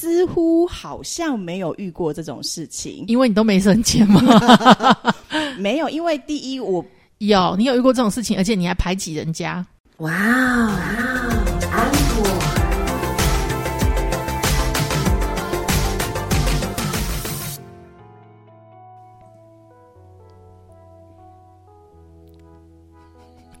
[0.00, 3.04] 似乎好像没有遇过这种事情。
[3.08, 4.22] 因为你都没省钱吗。
[5.58, 6.84] 没有，因为第一我
[7.18, 9.66] 有，你有遇过这种事情，而且你还排挤人家。
[9.96, 10.70] 哇哦，
[11.72, 12.30] 安果。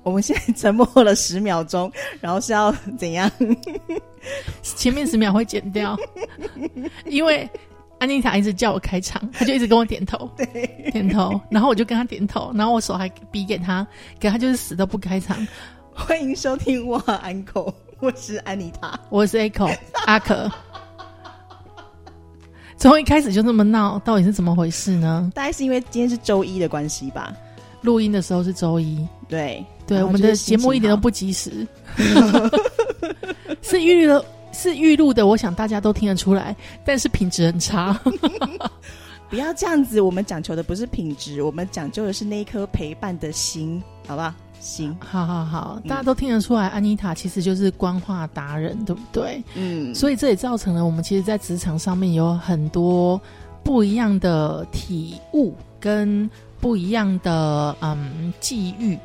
[0.04, 3.28] 我们现在沉默了十秒钟，然后是要怎样？
[4.62, 5.96] 前面十秒会剪掉，
[7.06, 7.48] 因为
[7.98, 13.86] 安妮塔一直叫我开场，她就一直跟我点头，对，点头，然后我就跟她点头，然后我手还比给她，
[14.18, 15.36] 给她就是死都不开场。
[15.92, 20.50] 欢迎收听哇安口，我是安妮塔，我是 Echo 阿可。
[22.76, 25.28] 从一开始就这么闹，到底是怎么回事呢？
[25.34, 27.34] 大概是因为今天是周一的关系吧。
[27.80, 31.66] 录音的时候是周一，对对，我们的节目一点都不及时，
[33.68, 37.98] 是预录是预录的，我想大家都听得出来，但是品质很差。
[39.28, 44.32] 不要这样子，我们讲求的不是品质，我们讲究的是那一颗陪伴的心，好不好？
[44.58, 49.42] 行，好好好，大家都听得出来，安妮塔其实就是官话达人，对不对？
[49.54, 53.20] 嗯，所以这也造成了我们其实，在职场上面有很多
[53.62, 56.28] 不一样的体悟跟。
[56.60, 58.98] 不一样的嗯际遇，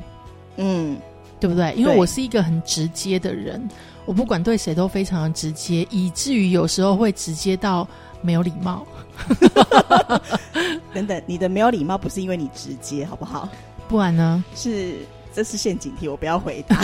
[0.56, 0.96] 嗯，
[1.38, 1.72] 对不对？
[1.76, 3.62] 因为我是一个很直接的人，
[4.06, 7.86] 我不管对谁都非常的直接，以至于有时候会直接到
[8.20, 8.86] 没有礼貌。
[10.92, 13.48] 等等，你的没有礼貌不是因为你直接，好不好？
[13.88, 14.44] 不然呢？
[14.54, 14.96] 是。
[15.36, 16.80] 这是陷阱题，我不要回答。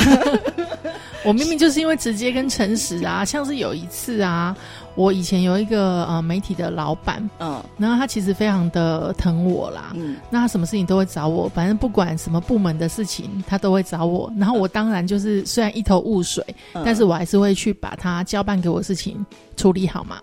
[1.22, 4.56] 我明明就是因为直接跟诚实啊，像是有一次啊，
[4.94, 14.32] 我以前有一个呃媒体的老板，嗯，然后他其实非常的疼我啦，嗯，那他什么事情都会找我，反正不管什么部门的事情，他都会找我。
[14.38, 19.24] 然后我当然就是虽然一头雾水，但是我还是会去把他交办给我的事情
[19.56, 20.20] 处理好嘛。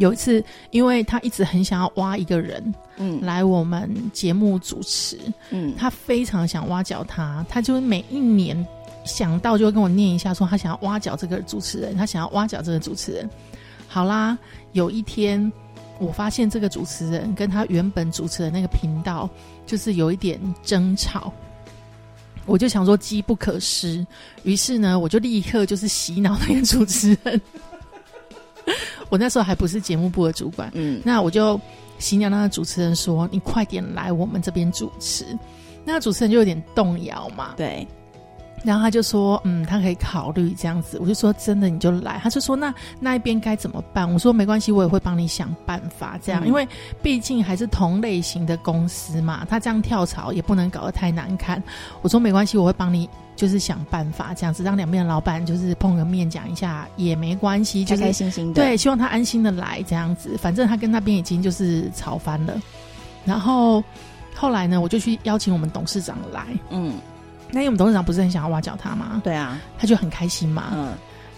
[0.00, 5.16] 有一次，因为他一直很想要挖一个人，嗯，来我们节目主持，
[5.50, 8.56] 嗯，他非常想挖角他，他就每一年
[9.04, 13.28] 想到就会跟我念一下，说他想要挖角这个主持人，他想要挖角这个主持人。
[13.86, 14.36] 好啦，
[14.72, 15.52] 有一天
[15.98, 19.28] 我发现这个主持人跟他原本主持的那个频道
[19.66, 21.32] 就是有一点争吵，
[22.46, 24.04] 我就想说机不可失，
[24.42, 27.40] 于是呢，我就立刻就是洗脑那个主持人。
[29.10, 31.60] 我那时候还不是节目部的主管，嗯，那我就
[31.98, 35.26] 新娘那个主持人说：“你快点来我们这边主持。”
[35.84, 37.86] 那个主持人就有点动摇嘛，对。
[38.64, 46.18] 然后他就说：“嗯，他可以考虑这样子。”我就说：“真的你就来。”他就说：“那那一边该怎么办？”我说：“没关系，我也会帮你想办法。
[46.22, 46.66] 这样，因为
[47.02, 51.62] 毕竟还是同类型的公司嘛，他这样跳槽也不能搞得太难看。”
[52.02, 58.62] 我说：“没关系，我会帮你。”就是想办法这样子，让两边的老板就是碰个面讲一下也没关系，开开心心的。
[58.62, 60.36] 对，希望他安心的来这样子。
[60.38, 62.54] 反正他跟那边已经就是吵翻了。
[63.24, 63.82] 然后
[64.36, 66.46] 后来呢，我就去邀请我们董事长来。
[66.70, 66.94] 嗯，
[67.50, 69.20] 那因为我们董事长不是很想要挖角他吗？
[69.24, 70.70] 对啊，他就很开心嘛。
[70.74, 70.92] 嗯，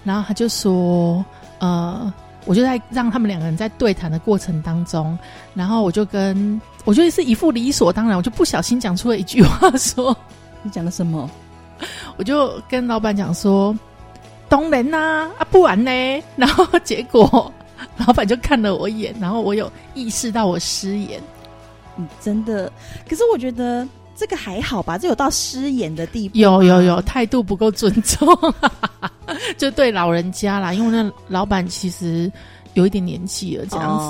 [0.05, 1.25] 然后他就说，
[1.59, 2.12] 呃，
[2.44, 5.19] 我就在让他们两个人在对谈的过程当中，
[5.55, 10.16] 然后我就跟我觉得是一副理所当然，我就不小心讲出了一句话，说
[10.62, 11.28] 你讲的什么？
[12.16, 13.77] 我就跟老板讲说
[14.49, 15.91] ：“当然呐，啊不然呢？”
[16.37, 17.53] 然后结果
[17.99, 21.21] 老板就看了我一眼，然后我有意识到我失言。
[21.99, 22.72] 嗯，真的。
[23.09, 26.37] 可是我觉得这个还好吧，这有到失言的地步。
[26.38, 28.27] 有有有，态度不够尊重，
[29.59, 30.72] 就对老人家啦。
[30.72, 32.31] 因为那老板其实。
[32.75, 34.04] 有一点年纪了，这样子，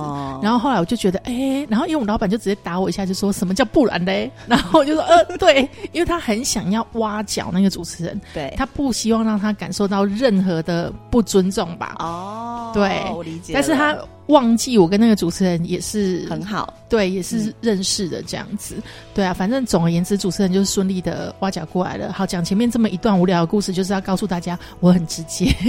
[0.44, 4.28] 然后后来我就觉得，哎，然后因为我们老板就直接打我一下，就说什么叫不然嘞？
[4.48, 5.60] 然后我就说，呃，对，
[5.92, 11.94] 因为他很想要挖角那个主持人，对他不希望让他感受到任何的不尊重吧？
[12.00, 13.52] 哦，对，我理解。
[13.54, 18.74] 但是他忘记我跟那个主持人也是很好，对，也是认识的这样子。
[19.14, 22.12] 对啊，反正总而言之，主持人就是顺利的挖角过来了。
[22.12, 25.54] 好，讲前面这么一段无聊的故事，就是要告诉大家，我很直接。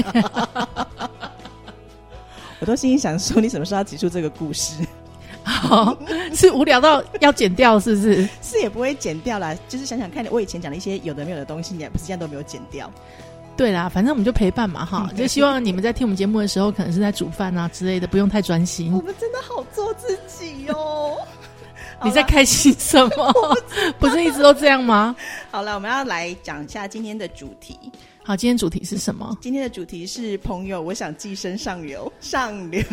[2.59, 4.73] 我都心里想说，你什么时候要结束这个故事？
[5.43, 5.95] 好，
[6.33, 8.27] 是无聊到要剪掉，是不是？
[8.41, 12.91] 是也不会剪掉啦，就是想想看，我以前讲的一些有的没有的东西，你不是现在都没有剪掉。
[13.57, 18.93] 对啦，反正我们就陪伴嘛，哈，就希望你们在听我们节目的时候，可能是在煮饭啊之类的，不用太专心。
[18.93, 21.17] 我们真的好做自己哦。
[22.05, 23.33] 你在开心什么？
[23.97, 25.15] 不是一直都这样吗？
[25.49, 27.77] 好了，我们要来讲一下今天的主题。
[28.23, 29.35] 好，今天主题是什么？
[29.41, 32.83] 今天的主题是朋友，我想寄生上流，上流。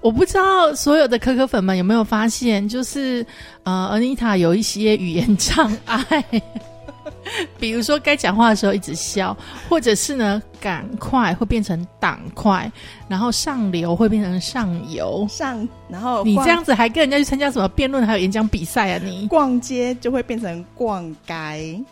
[0.00, 3.26] 我不知道所有的可可粉们有没有发现，就是
[3.64, 6.24] 呃，安妮塔有一些语言障碍。
[7.58, 9.36] 比如说该讲话的时候一直笑，
[9.68, 12.70] 或者是呢，赶快会变成党快，
[13.08, 19.00] 然后上流会变成上游上，然后你这样子还跟人家去参加什么辩论还有演讲比赛啊？
[19.04, 21.82] 你逛街就会变成逛街。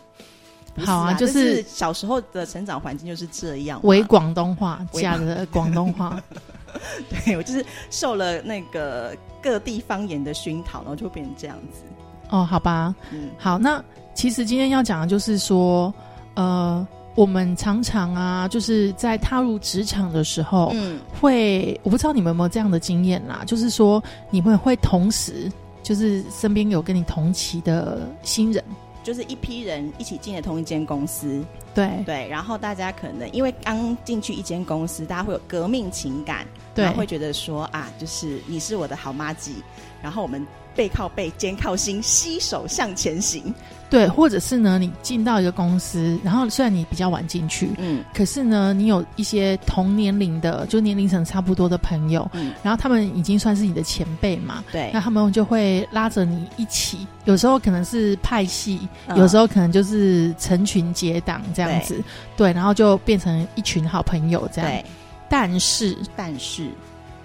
[0.85, 6.21] 好啊，就是小时候的成长环境就是这样，为广东话加的广东话。
[7.25, 11.83] 对我就是受了那个各地方言的熏陶，然后就变成这样子。
[12.29, 13.81] 哦，好吧，嗯，好，那
[14.15, 15.93] 其实今天要讲的就是说，
[16.33, 24.01] 呃，我们常常啊，就是在踏入职场的时候，嗯，会我不知道你们有没有这样的经验啦，就是说
[24.31, 25.51] 你们会同时，
[25.83, 28.63] 就是身边有跟你同期的新人。
[29.03, 31.45] 就是一批人一起进了同一间公司，
[31.75, 39.55] 对对，然后大家可能因为刚进去一间公司，大家会有革命情感，对，会觉得说啊，就是你是我的好妈吉，
[40.01, 40.43] 然后我们。
[40.75, 43.53] 背靠背，肩靠心，携手向前行。
[43.87, 62.03] 对，或者是呢，你进到一个公司，然后虽然你比较晚进去，嗯，可是呢，你有一些同年龄的，就年龄层差不多的朋友，嗯，然后他们已经算是你的前辈嘛，对，那他们就会拉着你一起，有时候可能是派系，有时候可能就是成群结党这样子，
[62.35, 64.83] 对，然后就变成一群好朋友这样。
[65.29, 66.69] 但是，但是。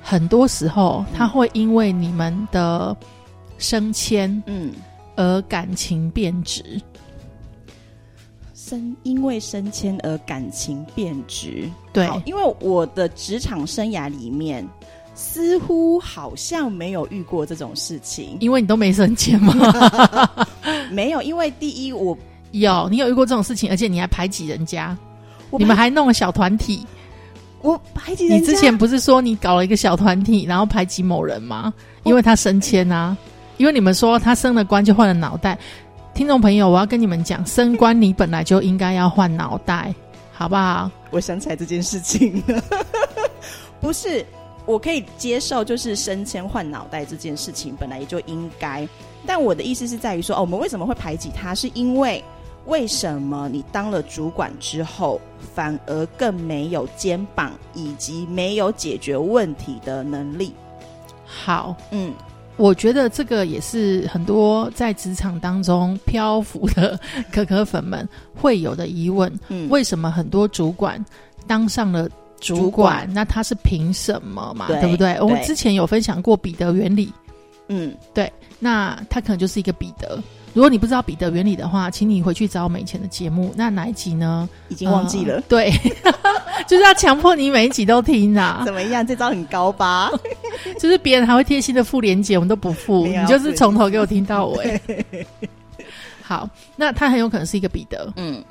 [0.03, 2.95] 很多时候他会因为你们的。
[3.61, 4.73] 升迁，嗯，
[5.17, 6.81] 而感情变质，
[8.55, 14.67] 升因为升迁而感情变质，对，因为我的职场生涯里面，
[15.15, 19.55] 似乎好像没有遇过这种事情，因为你都没升迁吗？
[20.91, 22.17] 没有，因为第一我
[22.53, 24.97] 有，你有遇过这种事情，而且你还排挤人家，
[25.51, 26.83] 你们还弄了小团体，
[27.61, 31.75] 我排挤你之前不是说你搞了一个小团体，然后排挤某人吗？
[32.05, 33.15] 因为他升迁啊。
[33.61, 35.59] 因为你们说他升了官就换了脑袋，
[36.15, 39.95] 听众朋友，我要跟你们讲，升官你本来就应该要换脑袋，
[40.33, 40.91] 好不好？
[41.11, 42.65] 我想起来这件事情了，
[43.79, 44.25] 不是
[44.65, 48.89] 我可以接受，就是升迁换脑袋这件事情本来也就应该，
[49.27, 51.55] 但我的意思是在于说，哦，我们为什么会排挤他？
[51.55, 52.25] 是因为
[52.65, 55.21] 为什么你当了主管之后，
[55.55, 60.55] 反而更没有肩膀，以及没有解决问题的能力？
[61.27, 62.15] 好，嗯。
[62.61, 67.01] 我觉得这个也是很多在职场当中漂浮的
[67.33, 71.03] 可可粉们会有的疑问：嗯，为什么很多主管
[71.47, 72.09] 当上了
[72.39, 73.09] 主管？
[73.13, 74.67] 那他是凭什么嘛？
[74.69, 75.19] 对不对？
[75.21, 77.11] 我们之前有分享过彼得原理，
[77.69, 80.23] 嗯，对，那他可能就是一个彼得。
[80.53, 83.53] 如果你不知道彼得原理的话，请你回去找我们以前的节目。
[83.57, 84.49] 那哪一集呢？
[84.69, 85.41] 已经忘记了。
[85.49, 85.71] 对，
[86.67, 88.63] 就是要强迫你每一集都听啊。
[88.67, 89.07] 怎么样？
[89.07, 90.11] 这招很高吧？
[90.79, 94.81] 就是别人还会贴心的附连接，我们都不附，你就是从头给我听到尾。
[96.23, 98.13] 好，那他很有可能是一个彼得。
[98.17, 98.43] 嗯。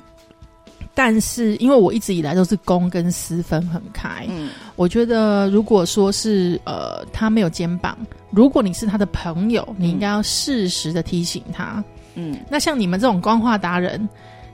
[0.94, 7.96] 但是，因为我一直以来都是公跟私分很开，嗯，我觉得如果说是呃他没有肩膀，
[8.30, 11.82] 如果你是他的朋友，你应该要适时的提醒他，
[12.16, 14.06] 嗯，那像你们这种光话达人，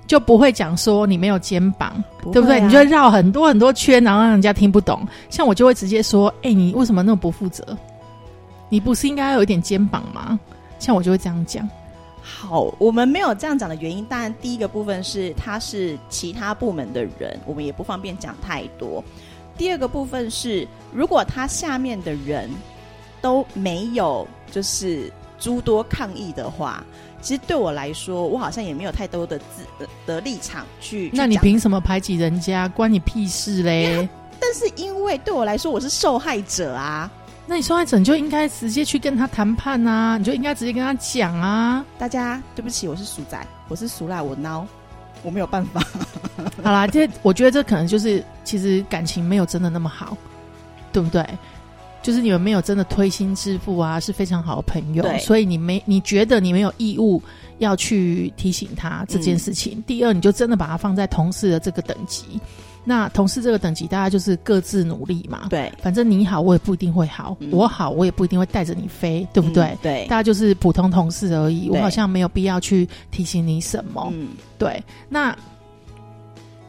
[0.07, 1.93] 就不会讲说你没有肩膀，
[2.33, 2.61] 对不对？
[2.61, 5.07] 你就会绕很多很多圈，然后让人家听不懂。
[5.31, 7.77] 像我就会直接说，哎，你为什么那么不负责？
[8.69, 10.39] 你不是应该有一点肩膀吗？
[10.79, 11.69] 像我就会这样讲。
[12.29, 19.03] 好，我们没有这样讲的原因，当然第一个部分是他是其他部门的人，我们也不方便讲太多。
[19.57, 22.51] 第二个部分是，如果他下面的人
[23.23, 26.85] 都没有就是诸多抗议的话，
[27.23, 31.11] 其实对我来说，我好像也没有太多的自的立场去。
[31.15, 32.69] 那你凭什么排挤人家？
[32.69, 34.07] 关你屁事嘞！
[34.41, 37.09] 但是因为对我来说，我是受害者啊。
[37.49, 41.85] 那你受害者你就应该直接去跟他谈判啊，你就应该直接跟他讲啊。
[41.97, 44.65] 大家对不起，我是鼠仔，我是鼠赖，我孬，
[45.23, 45.81] 我没有办法。
[46.63, 50.17] 好啦，这我觉得这可能就是其实感情没有真的那么好，
[50.93, 51.25] 对不对？
[52.07, 57.21] 就是你们没有真的推心置腹啊，是非常好的朋友，所以你没你觉得你没有义务
[57.59, 59.83] 要去提醒他这件事情。
[59.89, 62.41] 第二，你就真的把他放在同事的这个等级。
[62.85, 65.49] 那同事这个等级，大家就是各自努力嘛。
[65.51, 69.77] 对，反正你好，我也不一定会好；我好，我也不一定会带着你飞，对不对？
[69.83, 71.69] 对，大家就是普通同事而已。
[71.69, 74.09] 我好像没有必要去提醒你什么。
[74.15, 74.81] 嗯，对。
[75.09, 75.37] 那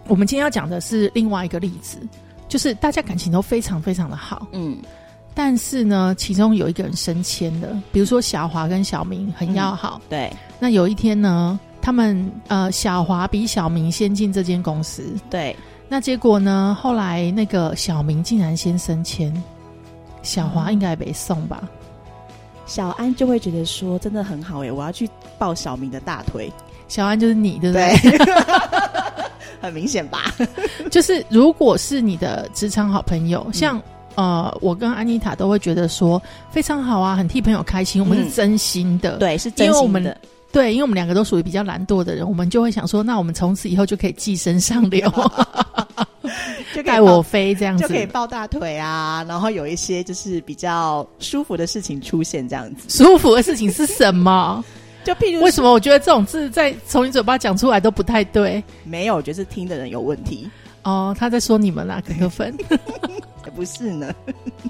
[0.07, 1.99] 我们今天要讲的是另外一个例子，
[2.47, 4.47] 就是大家感情都非常非常的好。
[4.53, 4.75] 嗯，
[5.39, 10.01] 但是呢，其中有一个人升迁的，比如说小华跟小明很要好。
[10.09, 10.33] 对。
[10.59, 15.03] 那有一天呢，他们呃，小华比小明先进这间公司。
[15.29, 15.55] 对。
[15.87, 16.75] 那结果呢？
[16.81, 19.31] 后来那个小明竟然先升迁，
[20.23, 21.61] 小华应该没送吧？
[22.65, 26.51] 小安就会觉得说，真的很好哎，我要去抱小明的大腿。
[26.87, 27.95] 小安就是你，对不对？
[29.61, 30.33] 很明显吧？
[30.89, 33.79] 就是如果是你的职场好朋友，像
[34.17, 36.19] 呃，我跟安妮塔都会觉得说
[36.49, 40.17] 非常好啊，很替朋友开心，我们是真心的，对，是真心的。
[40.51, 45.07] 对，因为我们两个都属于比较懒惰的人，我们就会想说，那我们从此以后就可以寄生上流，
[46.73, 52.89] 就带我飞这样子，就可以抱大腿啊，然后有一些就是比较舒服的事情出现这样子。
[52.89, 54.65] 舒服的事情是什么？
[55.05, 58.63] 就譬如为什么我觉得这种字在从你嘴巴讲出来都不太对？
[58.83, 60.49] 没有，我觉得是听的人有问题。
[60.89, 62.55] 哦，他在说你们啦，可可粉，
[63.45, 64.13] 也 不是呢。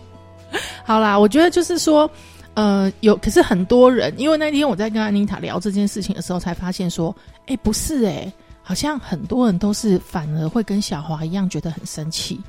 [0.83, 2.09] 好啦，我觉得就是说。
[2.57, 8.33] 呃，有，可是很多人，因为那天我在跟安妮塔聊这件事情的时候，才发现说，哎，不是哎，
[8.63, 12.41] 好像很多人都是反而会跟小华一样，觉得很生气，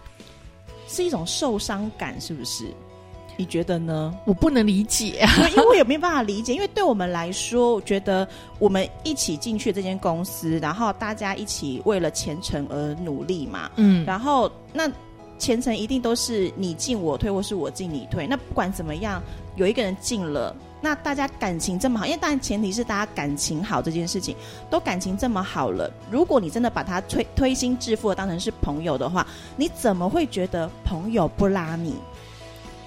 [0.89, 2.73] 是一种受伤感，是不是？
[3.39, 4.15] 你觉得呢？
[4.27, 8.29] 我不能理解，因为我也没办法理解，因为对我们来说，我觉得
[8.59, 14.91] 我们一起进去这间公司，然后大家一起为了前程而努力嘛，嗯，然后那。
[15.39, 18.27] 前程一定都是你进我退，或是我进你退。
[18.27, 19.23] 那不管怎么样，
[19.55, 24.35] 有一个人进了，那大家感情这么好，因为当然前提是大家感情好这件事情，
[24.69, 25.89] 都感情这么好了。
[26.11, 29.25] 如果你真的把他推推心置腹的当成是朋友的话，
[29.57, 31.95] 你怎么会觉得朋友不拉你？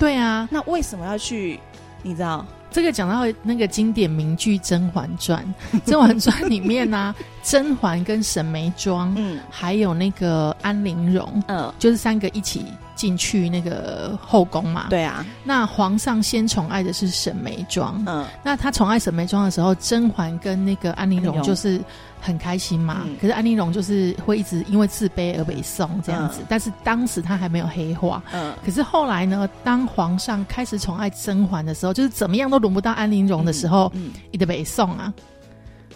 [0.02, 1.60] 对啊，那为什么要去？
[2.02, 2.44] 你知道？
[2.72, 5.46] 这个讲到那个经典名句《甄嬛传》，
[5.86, 12.66] 《甄嬛传》里面呢， 甄嬛跟沈眉庄，嗯，还有那个安陵容，嗯，就是三个一起
[12.96, 14.88] 进去那个后宫嘛。
[14.90, 21.80] 对啊，那皇上先宠爱的是沈眉庄，嗯，那他宠爱沈眉庄的时候，甄嬛跟那个安陵容就是。
[22.22, 28.22] 很开心嘛，可是安陵容就是会一直因为自卑而被送这样子，但是当时他还没有黑化。
[28.32, 35.12] 嗯，可是后来呢，当皇上开始宠爱甄嬛的时候，就是怎么样都轮不到安陵容的时候，嗯，一直被送啊，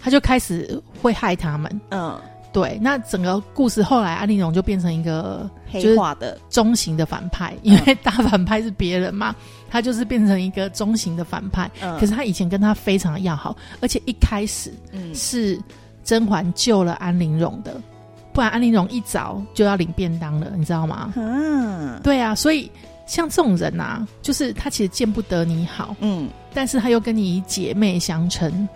[0.02, 1.80] 他就开始会害他们。
[1.90, 2.18] 嗯，
[2.52, 9.32] 对，那整个故事后来安陵容就变成一个黑化的中型的反派，因为大反派是别人嘛，
[9.70, 11.70] 他就是变成一个中型的反派。
[11.80, 15.56] 嗯，可是他以前跟他非常的要好，而且一开始嗯是。
[16.06, 17.78] 甄嬛救了安陵容的，
[18.32, 21.12] 不然安陵容一早就要领便当了，你知道吗？
[21.16, 22.70] 嗯，对啊，所以
[23.06, 28.68] 像这种人呐，就是他其实见不得你好，嗯，但是他又跟你姐妹相称，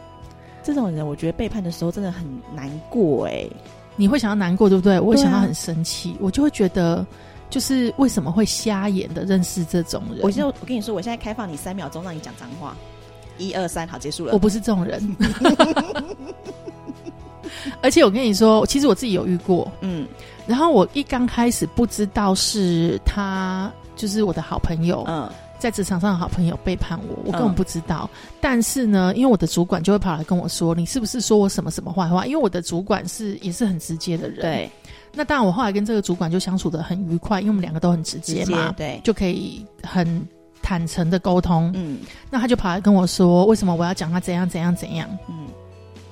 [0.65, 3.47] 这种人我觉得背叛的时候真的很难过哎，
[3.95, 4.99] 你会想要难过对不对？
[4.99, 7.07] 我会想到很生气，我就会觉得
[7.49, 10.21] 就是为什么会瞎眼的认识这种人？
[10.23, 12.77] 我就我跟你说，我现在开放你三秒钟让你讲脏话，
[13.39, 14.33] 一二三，好，结束了。
[14.33, 15.01] 我不是这种人。
[17.83, 20.07] 而且我跟你说，其实我自己有遇过，嗯，
[20.47, 28.09] 然后我一刚开始不知道是他，就是我的好朋友，嗯，在职场上的好朋友背叛我，我根本不知道。
[28.41, 34.71] 但是呢，因为我的主管就会跑来跟我说：“你是不是说我什么什么坏话？”因为我的主管是也是很直接的人，对。
[35.13, 40.27] 那当然，我后来跟这个主管就相处的很愉快，因为我们两个都很直接嘛，对，就可以很
[40.63, 41.71] 坦诚的沟通。
[41.75, 41.99] 嗯，
[42.31, 45.49] 那他就跑来跟我说：“为什么我要讲他怎样怎样怎样？”嗯。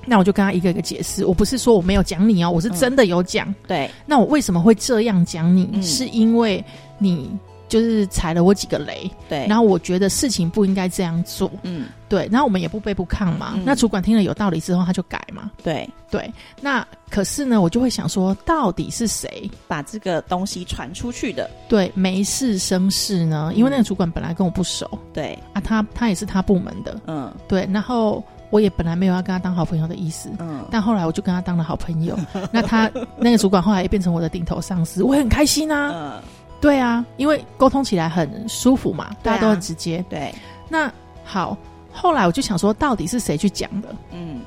[0.05, 3.53] 那我就跟他一个一个解释，我不是说我没有讲你哦，我是真的有讲。
[3.67, 5.81] 对，那我为什么会这样讲你？
[5.81, 6.63] 是因为
[6.97, 7.29] 你
[7.67, 9.09] 就是踩了我几个雷。
[9.27, 11.51] 对，然后我觉得事情不应该这样做。
[11.61, 13.59] 嗯，对，然后我们也不卑不亢嘛。
[13.63, 15.51] 那主管听了有道理之后，他就改嘛。
[15.61, 21.47] 对对，那可是呢，我就会想说，到底是谁把这个东西传出去的？
[21.67, 24.89] 对，没事生事呢，因为那个主管本来跟我不熟。
[25.13, 26.99] 对啊，他他也是他部门的。
[27.05, 28.23] 嗯，对，然后。
[28.49, 32.17] 我也本来没有要跟他当好朋友的意思，嗯，但后来我就跟他当了好朋友。
[32.51, 35.91] 那他那个主管后来也变成我的顶头上司，我很开心啊。
[35.93, 36.21] 嗯，
[36.59, 40.03] 对啊，因为沟通起来很舒服嘛，大家都很直接。
[40.09, 40.33] 对，
[40.67, 40.91] 那
[41.23, 41.55] 好，
[41.93, 43.95] 后来我就想说，到底是谁去讲的？
[44.11, 44.41] 嗯，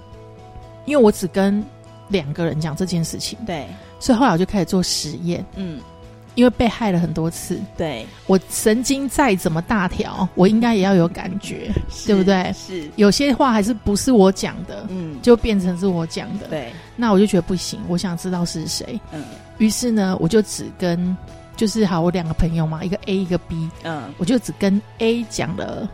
[0.85, 1.65] 因为我只跟
[2.09, 3.67] 两个人讲这件事情，对，
[4.01, 5.45] 所以后来我就开始做实验。
[5.55, 5.81] 嗯。
[6.35, 11.71] 因为被害了很多次，对我神经再怎么大条，我应该也要有感觉，
[12.07, 12.51] 对不对？
[12.55, 16.73] 是有些话还是不是我讲的，嗯，就变成是我讲的，对。
[16.97, 19.23] 那我就觉得不行，我想知道是谁，嗯。
[19.59, 21.15] 于是呢，我就只跟
[21.55, 25.87] 就是好，我两个朋友嘛，一个 A 一个 B，嗯，我就只跟 A 讲了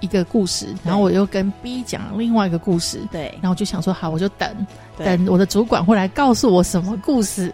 [0.00, 3.30] 一个故事，然后我又跟 B 讲另外一个故事，对。
[3.40, 4.66] 然后我就想说，好，我就等
[4.98, 7.50] 等我的主管会来告诉我什么故事，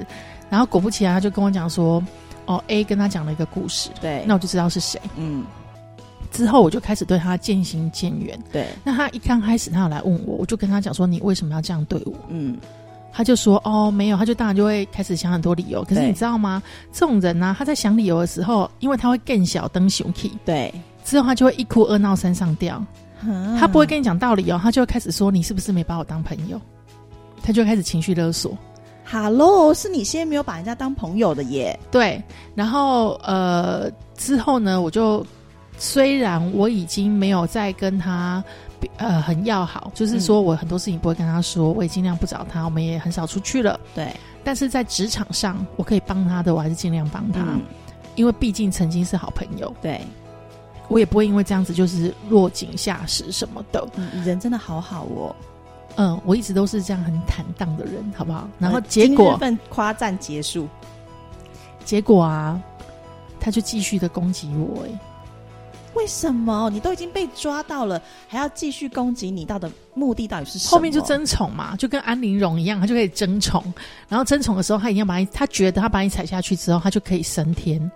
[0.51, 2.03] 然后果不其然，他就跟我讲说。
[2.47, 5.01] 哦，A 跟他讲了一个故事，对，那我就知道是谁。
[5.17, 5.45] 嗯，
[6.31, 8.39] 之后我就开始对他渐行渐远。
[8.53, 12.59] 对，那他一刚开始他有来问我，我就跟他讲说：“你为什么要这样对我？”嗯，
[13.13, 15.85] 他就说：“哦，没有。”他就当然就会开始想很多理由。
[15.85, 16.63] 可是你知道吗？
[16.93, 20.75] 这种人呢，他在想理由的时候，因为他会更小灯熊气，对，
[21.05, 22.85] 之后他就会一哭二闹三上吊。
[23.59, 26.61] 他不会跟你讲道理哦，他就会开始说：“你是不是没把我当朋友？”
[27.43, 28.57] 他就开始情绪勒索。
[29.07, 31.79] Hello，是你先没有把人家当朋友的耶。
[31.91, 32.23] 对，
[32.55, 35.25] 然后呃之后呢，我就
[35.79, 38.43] 虽然我已经没有再跟他
[38.97, 43.79] 呃很要好，就是说我很多事情不会跟他说，我也尽量不找他，我们也很少出去了。
[43.95, 44.09] 对，
[44.43, 47.41] 但是在职场上我可以帮他的，我还是尽量帮他，
[48.15, 49.73] 因为毕竟曾经是好朋友。
[49.83, 50.01] 对，
[50.89, 53.87] 我也不会因为这样子就是落井下石什么的。
[54.25, 55.37] 人真的好好哦。
[55.97, 58.49] 嗯，我一直都是这样很坦荡的人，好不好？
[58.59, 60.69] 然后结果份夸赞结束，
[61.85, 62.61] 结果啊，
[63.39, 64.85] 他就继续的攻击我。
[64.85, 64.99] 哎，
[65.95, 66.69] 为什么？
[66.71, 69.45] 你都已经被抓到了，还要继续攻击你？
[69.45, 70.71] 到的目的到底是什么？
[70.73, 73.63] 后面就争宠嘛，就跟安陵容一样，他就可以争宠。
[74.09, 77.91] 然后争宠的时候，他一定要把你，他觉得他把你踩下去之后，他就可以升天。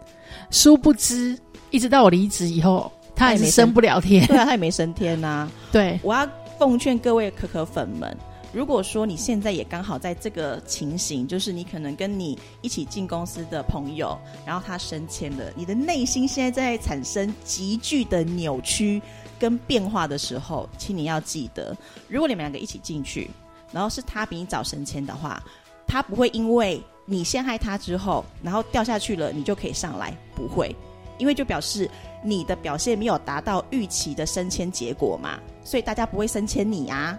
[0.50, 1.37] 殊不知，
[1.71, 4.25] 一直到我离职以后，他还是升不了天。
[4.28, 5.50] 对啊，他也没升天呐。
[5.73, 6.25] 对，我要。
[6.59, 8.17] 奉劝各位可可粉们，
[8.53, 19.00] 如果说你现在也刚好在这个情形，就是你可能跟你一起进公司的朋友，然后他升迁了，你的内心现在在产生急剧的扭曲
[19.38, 21.77] 跟变化的时候，请你要记得，
[22.09, 23.31] 如果你们两个一起进去，
[23.71, 25.41] 然后是他比你早升迁的话，
[25.87, 30.75] 他不会因为你陷害他之后，然后掉下去了，你就可以上来，不会，
[31.19, 31.91] 因为就表示。
[32.21, 35.39] 你的表现没有达到预期的升迁结果嘛？
[35.63, 37.17] 所以大家不会升迁你啊。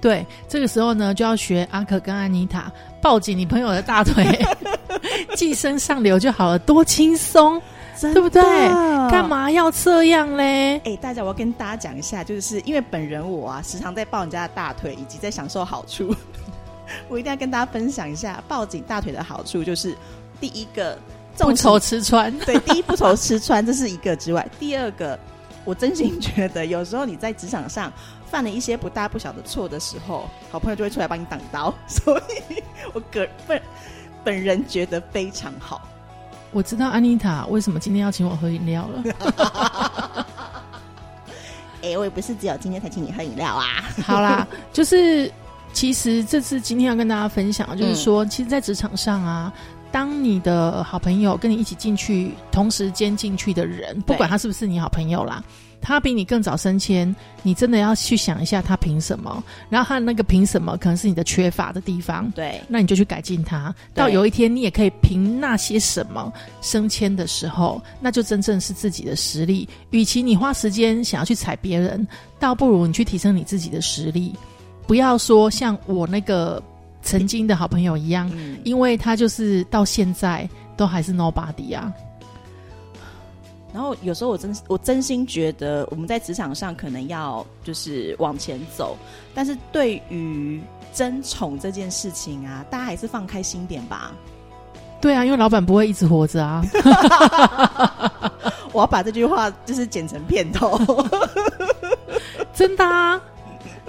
[0.00, 2.70] 对，这个时候呢，就要学阿可跟安妮塔
[3.00, 4.26] 抱紧你朋友的大腿，
[5.36, 7.62] 寄生上流就好了，多轻松，
[8.00, 8.42] 对不对？
[9.08, 10.78] 干嘛要这样嘞？
[10.84, 16.12] 哎，大家，我要跟大家讲一下，就是因为本人我啊，时常在抱人家的大腿，以及在享受好处。
[17.08, 19.96] 我一定要跟大家分享一下抱紧大腿的好处，就是
[20.40, 20.98] 第一个。
[21.38, 25.18] 不愁吃穿，对，第一不愁吃穿，这是一个之外，第二个，
[25.64, 27.92] 我真心 觉得有时候你在职场上
[28.30, 33.60] 犯了一些不大不小的错的时候，好朋友就会出来帮你挡刀， 所以我个本
[34.24, 35.80] 本人觉得非常好。
[36.50, 40.24] 我知道安妮塔为什么今天要请我喝饮料了。
[41.82, 43.84] 哎，我也不是只有今天才请你喝饮料啊。
[44.02, 45.30] 好啦，就是
[45.72, 49.52] 其实这次今天要跟大家分享，就是说，其实，在职场上啊。
[49.90, 55.42] 当你的好朋友跟你一起进去，同时间进去的人，不管他是不是你好朋友啦，
[55.80, 59.42] 他比你更早升迁，你真的要去想一下他凭什么？
[59.70, 62.30] 然后他那个凭什么，可能是你的缺乏的地方。
[62.32, 63.74] 对，那你就去改进他。
[63.94, 69.66] 到有一天你也可以凭那些什么升迁的时候，那就真正是自己的实力。
[69.90, 72.06] 与其你花时间想要去踩别人，
[72.38, 74.34] 倒不如你去提升你自己的实力。
[74.86, 76.62] 不要说像我那个。
[77.02, 78.30] 曾经的好朋友一样，
[78.64, 81.92] 因为他就是到现在都还是 nobody 啊。
[83.72, 88.96] 然后有时候我真我真心觉得我们在职场上可能要就是往前走，
[89.34, 90.60] 但是对于
[90.94, 94.12] 争宠这件事情啊，大家还是放开心点吧。
[95.00, 96.64] 对啊，因为老板不会一直活着啊。
[98.72, 100.80] 我要把这句话就是剪成片头，
[102.54, 103.20] 真的啊。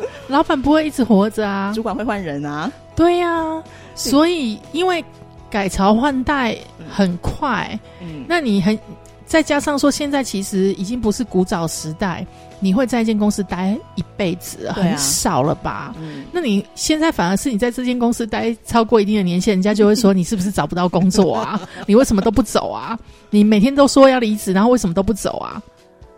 [0.27, 2.71] 老板不会一直活着啊，主管会换人啊。
[2.95, 3.61] 对呀，
[3.95, 5.03] 所以因为
[5.49, 6.55] 改朝换代
[6.89, 8.77] 很快，嗯，那你很
[9.25, 12.25] 再加上说，现在其实已经不是古早时代，
[12.59, 15.93] 你会在一间公司待一辈子很少了吧？
[15.99, 21.61] 嗯，那你现在反而是你在这间公司待超过一定的年限，人家就会说你是不是找不到工作啊？
[21.85, 22.97] 你为什么都不走啊？
[23.29, 25.61] 你每天都说要离职，然后为什么都不走啊？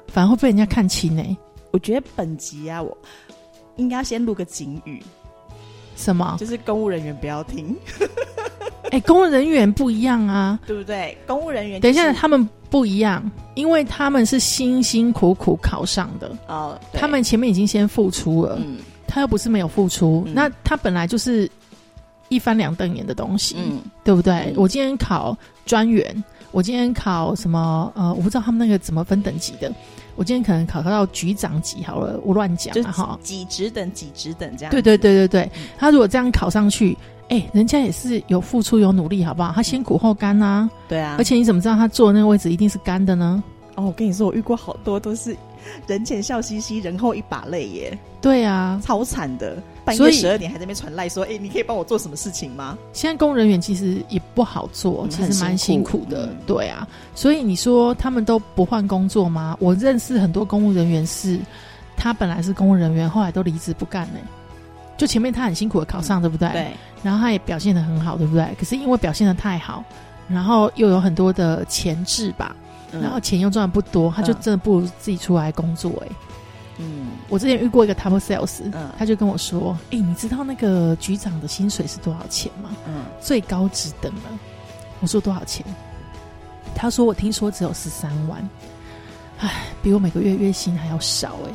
[0.08, 1.38] 反而会被人家看清呢？
[1.72, 2.98] 我觉得本集啊，我。
[3.76, 5.02] 应该先录个警语，
[5.96, 6.36] 什么？
[6.40, 7.76] 就是公务人员不要听。
[8.92, 11.18] 哎，公务人员不一样啊，对不对？
[11.26, 13.24] 公务人员，等一下，他们不一样，
[13.56, 21.50] 因为他们是辛辛苦苦考上的哦，他们前面已经先付出了，嗯，他又不是没有付出，那他本来就是
[22.28, 24.54] 一翻两瞪眼的东西，嗯，对不对？
[24.58, 27.90] 我今天考专员，我今天考什么？
[27.96, 29.72] 呃，我不知道他们那个怎么分等级的。
[30.16, 34.72] 我今天可能考到局长级好了，我乱讲哈，几职等几职等这样。
[34.72, 36.98] 对对对对对，他如果这样考上去，
[37.30, 39.52] 哎，人家也是有付出有努力，好不好？
[39.56, 40.70] 他先苦后甘呐。
[40.88, 41.16] 对啊。
[41.18, 43.44] 而且你怎么知道他坐那个位置一定是干的呢？
[43.76, 45.36] 哦，我跟你说，我遇过好多都是
[45.88, 47.98] 人前笑嘻嘻，人后一把泪耶。
[48.22, 49.58] 对啊，超惨的。
[49.84, 56.30] 半夜十二点还在那边传赖说：“哎，你可以帮我做什么事情吗？”现在公人员其实也不好做，其实蛮辛苦的。
[56.46, 59.58] 对啊，所以你说他们都不换工作吗？
[59.60, 61.40] 我认识很多公务人员是，
[61.98, 64.20] 他本来是公务人员，后来都离职不干呢。
[64.98, 66.50] 就前面他很辛苦的考上，对不对？
[66.50, 66.68] 对。
[67.02, 68.48] 然后他也表现的很好，对不对？
[68.60, 69.84] 可是因为表现的太好，
[70.28, 72.56] 然后又有很多的前置吧，
[72.92, 76.08] 然后钱又赚的不多，他就真的不如自己出来工作哎。
[76.82, 82.72] 嗯，我之前遇过一个 top sales，嗯，他就跟我说：“哎，你知道那个局长的薪水是多少钱吗？
[82.88, 84.22] 嗯，最高职等了。”
[85.00, 85.66] 我说多少钱？
[86.74, 88.50] 他说我听说只有十三万，
[89.40, 91.52] 唉，比我每个月月薪还要少哎。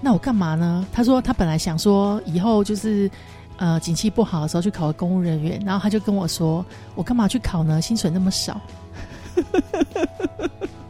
[0.00, 0.84] 那我干嘛呢？
[0.92, 3.08] 他说他本来想说以后就是
[3.58, 7.80] 呃景气不好的时候去考个公务人员，然后他就跟我说我干嘛去考呢？
[7.80, 8.60] 薪水那么少。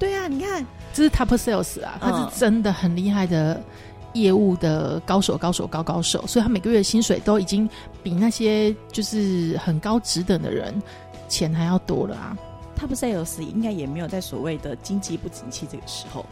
[0.00, 3.62] 对啊，你看这是 top sales 啊，他是真的很厉害的
[4.14, 7.68] 业务的高手，高手高高手，所以他每个月薪水都已经
[8.02, 10.74] 比那些就是很高职等的人
[11.28, 12.36] 钱还要多了啊。
[12.76, 16.24] top sales 应该也没有在所谓的经济不景气这个时候。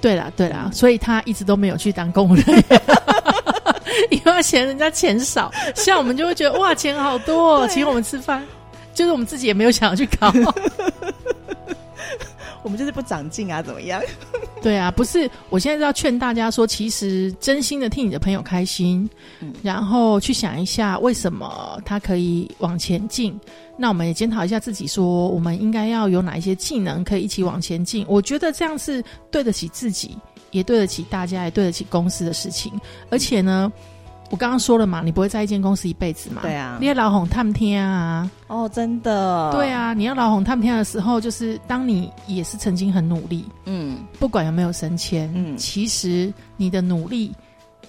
[0.00, 2.44] 对啦，对啦，所以他一直都没有去当工人，
[4.10, 5.50] 因为嫌人家钱少。
[5.74, 8.44] 像我们就会觉得哇，钱好多， 请我们吃饭，
[8.92, 10.30] 就是我们自己也没有想要去考。
[12.64, 14.02] 我们就是不长进啊，怎么样？
[14.62, 19.08] 对啊，不是，我现在是要劝大家说，其实真心的替你的朋友开心，
[19.62, 23.38] 然后去想一下为什么他可以往前进。
[23.76, 28.04] 那我们也检讨一下自己，说我们应该要有哪一些技能可以一起往前进。
[28.08, 30.16] 我觉得这样是对得起自己，
[30.50, 32.72] 也对得起大家，也对得起公司的事情，
[33.10, 33.70] 而且呢。
[34.34, 36.42] 我刚刚说了嘛，你不会在一间公司一辈子嘛？
[36.42, 38.28] 对啊，你要老红探天啊！
[38.48, 39.52] 哦，真的。
[39.52, 47.32] 对啊，你要老红探天的时候，就是当你也是曾经很努力，嗯，不管有没有升迁，嗯，其实你的努力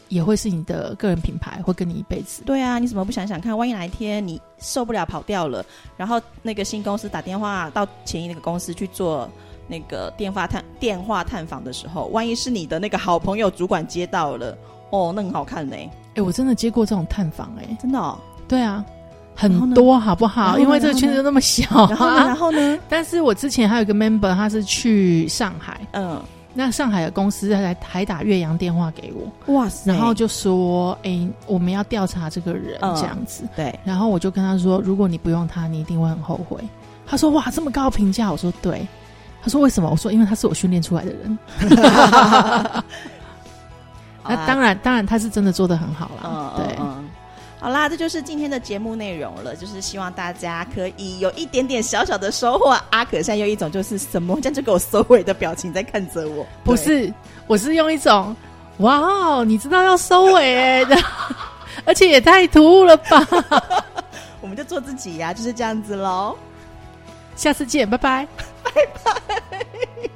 [0.08, 2.44] 也会是你的个人品牌，会跟你一辈子。
[2.46, 3.58] 对啊，你怎么不想想看？
[3.58, 5.66] 万一哪一天你受不了跑掉了，
[5.98, 9.28] 然后那个新公司打电话到前一那个公司去做
[9.68, 14.56] 那个电话探电话探访的时候，万一是你的那个好朋友主管接到了，
[14.92, 15.76] 哦，那很好看呢。
[16.16, 18.84] 哎，我真的接过这种探访，哎，真的，对啊，
[19.36, 20.58] 很多，好不好？
[20.58, 22.80] 因为这个圈子那么小，然后，然后呢？
[22.90, 26.22] 但是我之前还有一个 member，他是去上海，嗯，
[26.54, 36.58] 那上海的公司还还打岳阳电话给我，哇塞，然后就说，哎，我们要调查这个人，这样子，对，然后我就跟他说，如果你不用他，你一定会很后悔。
[37.06, 38.88] 他说，哇，这么高评价，我说对，
[39.44, 39.90] 他说为什么？
[39.90, 41.38] 我说因为他是我训练出来的人。
[44.28, 46.54] 那当然，当然他是真的做的很好了。
[46.58, 46.78] 对，
[47.60, 49.56] 好啦，这就是今天的节目内容了。
[49.56, 52.78] 就是希望大家可以有一点点小小的收获。
[52.92, 56.46] 阿可现在用一种就是什么这样就给我收尾的表情在看着我。
[56.64, 57.12] 不是，
[57.48, 58.36] 我是用一种
[58.78, 60.96] 哇哦，你知道要收尾的，
[61.86, 63.28] 而且也太突兀了吧？
[64.42, 66.38] 我们就做自己呀，就是这样子喽。
[67.36, 68.28] 下次见，拜拜，
[68.64, 68.72] 拜
[69.04, 70.10] 拜。